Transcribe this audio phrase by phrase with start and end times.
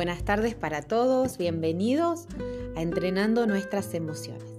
[0.00, 2.24] Buenas tardes para todos, bienvenidos
[2.74, 4.50] a Entrenando nuestras emociones.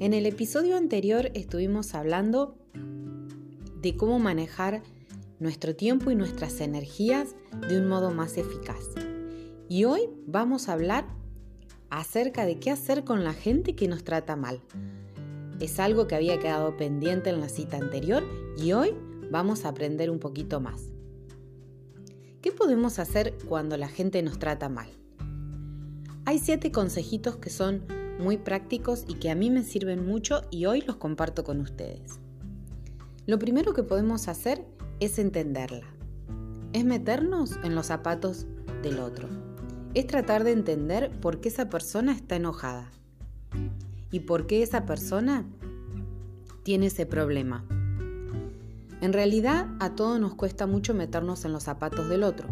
[0.00, 2.58] En el episodio anterior estuvimos hablando
[3.80, 4.82] de cómo manejar
[5.38, 7.36] nuestro tiempo y nuestras energías
[7.68, 8.84] de un modo más eficaz.
[9.68, 11.06] Y hoy vamos a hablar
[11.88, 14.60] acerca de qué hacer con la gente que nos trata mal.
[15.60, 18.24] Es algo que había quedado pendiente en la cita anterior
[18.56, 18.92] y hoy
[19.30, 20.90] vamos a aprender un poquito más.
[22.42, 24.88] ¿Qué podemos hacer cuando la gente nos trata mal?
[26.24, 27.84] Hay siete consejitos que son
[28.18, 32.18] muy prácticos y que a mí me sirven mucho y hoy los comparto con ustedes.
[33.26, 34.64] Lo primero que podemos hacer
[35.00, 35.86] es entenderla.
[36.72, 38.46] Es meternos en los zapatos
[38.82, 39.28] del otro.
[39.92, 42.90] Es tratar de entender por qué esa persona está enojada
[44.10, 45.44] y por qué esa persona
[46.62, 47.66] tiene ese problema.
[49.00, 52.48] En realidad a todos nos cuesta mucho meternos en los zapatos del otro.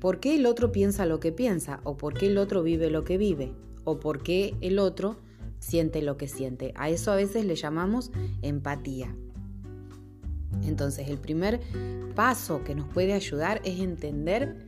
[0.00, 1.80] ¿Por qué el otro piensa lo que piensa?
[1.84, 3.52] ¿O por qué el otro vive lo que vive?
[3.84, 5.16] ¿O por qué el otro
[5.60, 6.72] siente lo que siente?
[6.76, 8.10] A eso a veces le llamamos
[8.42, 9.14] empatía.
[10.64, 11.60] Entonces el primer
[12.16, 14.66] paso que nos puede ayudar es entender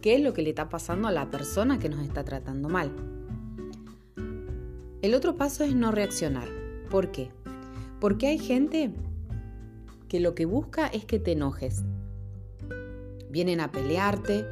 [0.00, 2.92] qué es lo que le está pasando a la persona que nos está tratando mal.
[5.02, 6.48] El otro paso es no reaccionar.
[6.90, 7.30] ¿Por qué?
[8.00, 8.92] Porque hay gente
[10.08, 11.82] que lo que busca es que te enojes.
[13.30, 14.44] Vienen a pelearte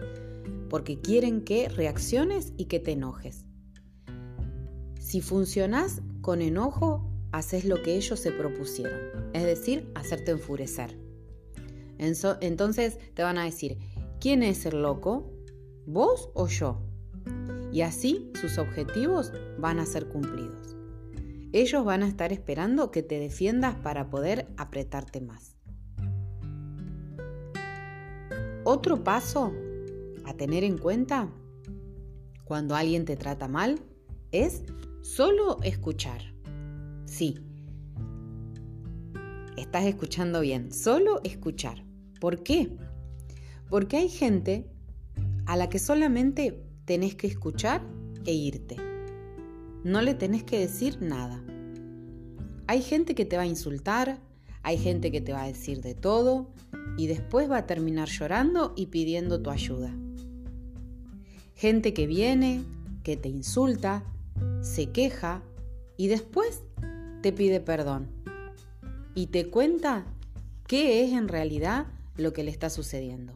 [0.68, 3.44] porque quieren que reacciones y que te enojes.
[5.00, 8.98] Si funcionas con enojo, haces lo que ellos se propusieron,
[9.32, 10.98] es decir, hacerte enfurecer.
[11.98, 13.78] Entonces te van a decir,
[14.20, 15.32] ¿quién es el loco?
[15.86, 16.82] ¿Vos o yo?
[17.72, 20.75] Y así sus objetivos van a ser cumplidos.
[21.58, 25.56] Ellos van a estar esperando que te defiendas para poder apretarte más.
[28.62, 29.54] Otro paso
[30.26, 31.32] a tener en cuenta
[32.44, 33.80] cuando alguien te trata mal
[34.32, 34.64] es
[35.00, 36.20] solo escuchar.
[37.06, 37.38] Sí,
[39.56, 41.86] estás escuchando bien, solo escuchar.
[42.20, 42.76] ¿Por qué?
[43.70, 44.70] Porque hay gente
[45.46, 47.80] a la que solamente tenés que escuchar
[48.26, 48.76] e irte.
[49.84, 51.45] No le tenés que decir nada.
[52.68, 54.18] Hay gente que te va a insultar,
[54.62, 56.48] hay gente que te va a decir de todo
[56.96, 59.94] y después va a terminar llorando y pidiendo tu ayuda.
[61.54, 62.64] Gente que viene,
[63.04, 64.02] que te insulta,
[64.62, 65.42] se queja
[65.96, 66.62] y después
[67.22, 68.08] te pide perdón
[69.14, 70.04] y te cuenta
[70.66, 73.32] qué es en realidad lo que le está sucediendo.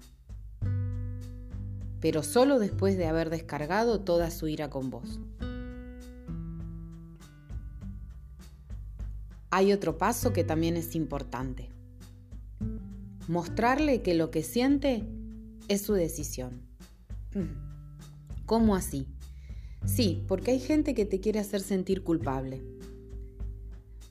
[2.01, 5.21] Pero solo después de haber descargado toda su ira con vos.
[9.51, 11.71] Hay otro paso que también es importante.
[13.29, 15.05] Mostrarle que lo que siente
[15.69, 16.63] es su decisión.
[18.47, 19.07] ¿Cómo así?
[19.85, 22.63] Sí, porque hay gente que te quiere hacer sentir culpable.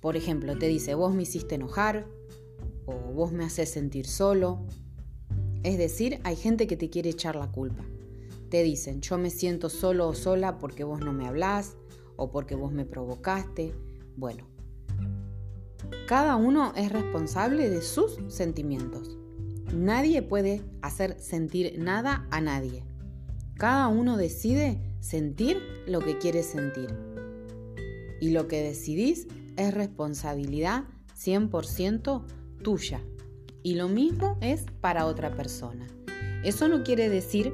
[0.01, 2.07] Por ejemplo, te dice, vos me hiciste enojar
[2.85, 4.65] o vos me haces sentir solo.
[5.63, 7.83] Es decir, hay gente que te quiere echar la culpa.
[8.49, 11.75] Te dicen, yo me siento solo o sola porque vos no me hablás
[12.15, 13.75] o porque vos me provocaste.
[14.15, 14.47] Bueno,
[16.09, 19.15] cada uno es responsable de sus sentimientos.
[19.71, 22.83] Nadie puede hacer sentir nada a nadie.
[23.53, 26.89] Cada uno decide sentir lo que quiere sentir.
[28.19, 32.23] Y lo que decidís es responsabilidad 100%
[32.63, 33.03] tuya.
[33.61, 35.85] Y lo mismo es para otra persona.
[36.43, 37.53] Eso no quiere decir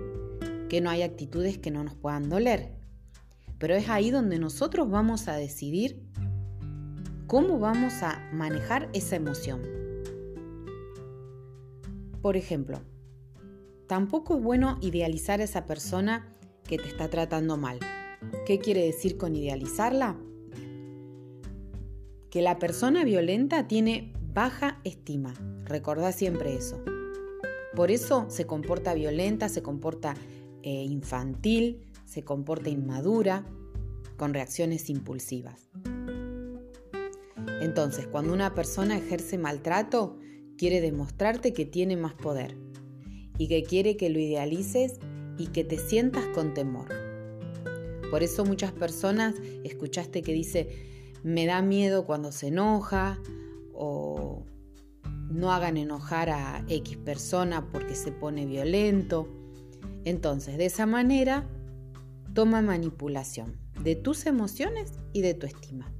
[0.69, 2.71] que no hay actitudes que no nos puedan doler.
[3.57, 6.05] Pero es ahí donde nosotros vamos a decidir
[7.27, 9.63] ¿Cómo vamos a manejar esa emoción?
[12.21, 12.81] Por ejemplo,
[13.87, 16.37] tampoco es bueno idealizar a esa persona
[16.67, 17.79] que te está tratando mal.
[18.45, 20.15] ¿Qué quiere decir con idealizarla?
[22.29, 25.33] Que la persona violenta tiene baja estima.
[25.63, 26.83] Recordá siempre eso.
[27.75, 30.13] Por eso se comporta violenta, se comporta
[30.61, 33.45] eh, infantil, se comporta inmadura,
[34.15, 35.71] con reacciones impulsivas.
[37.65, 40.19] Entonces, cuando una persona ejerce maltrato,
[40.55, 42.55] quiere demostrarte que tiene más poder
[43.39, 44.99] y que quiere que lo idealices
[45.39, 46.89] y que te sientas con temor.
[48.11, 49.33] Por eso muchas personas
[49.63, 50.69] escuchaste que dice,
[51.23, 53.19] me da miedo cuando se enoja
[53.73, 54.45] o
[55.31, 59.27] no hagan enojar a X persona porque se pone violento.
[60.03, 61.49] Entonces, de esa manera,
[62.35, 65.91] toma manipulación de tus emociones y de tu estima.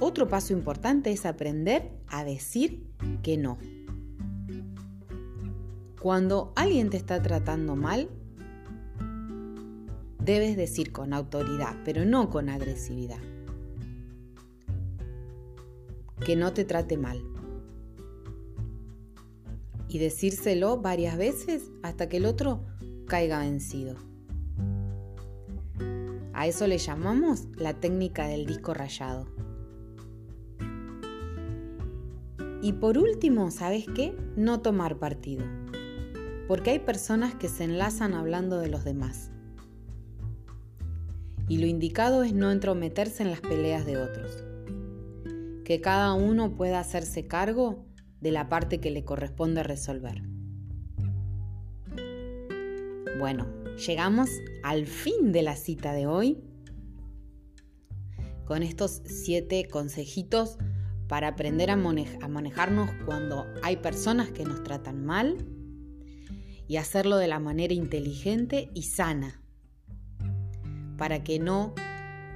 [0.00, 2.86] Otro paso importante es aprender a decir
[3.22, 3.58] que no.
[6.00, 8.08] Cuando alguien te está tratando mal,
[10.24, 13.18] debes decir con autoridad, pero no con agresividad.
[16.24, 17.20] Que no te trate mal.
[19.88, 22.64] Y decírselo varias veces hasta que el otro
[23.06, 23.96] caiga vencido.
[26.34, 29.26] A eso le llamamos la técnica del disco rayado.
[32.60, 34.16] Y por último, ¿sabes qué?
[34.36, 35.44] No tomar partido.
[36.48, 39.30] Porque hay personas que se enlazan hablando de los demás.
[41.48, 44.44] Y lo indicado es no entrometerse en las peleas de otros.
[45.64, 47.86] Que cada uno pueda hacerse cargo
[48.20, 50.22] de la parte que le corresponde resolver.
[53.18, 53.46] Bueno,
[53.86, 54.30] llegamos
[54.62, 56.38] al fin de la cita de hoy
[58.44, 60.58] con estos siete consejitos
[61.08, 65.46] para aprender a, manejarnos cuando hay personas que nos tratan mal
[66.68, 69.40] y hacerlo de la manera inteligente y sana,
[70.98, 71.74] para que no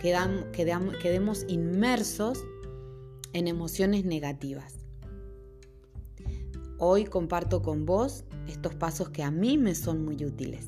[0.01, 2.43] quedemos inmersos
[3.35, 4.75] en emociones negativas.
[6.79, 10.67] Hoy comparto con vos estos pasos que a mí me son muy útiles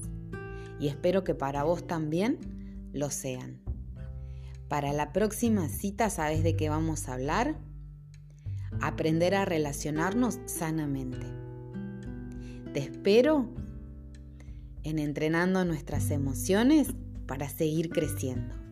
[0.78, 3.62] y espero que para vos también lo sean.
[4.68, 7.58] Para la próxima cita, ¿sabes de qué vamos a hablar?
[8.80, 11.26] Aprender a relacionarnos sanamente.
[12.72, 13.48] Te espero
[14.82, 16.88] en entrenando nuestras emociones
[17.26, 18.63] para seguir creciendo.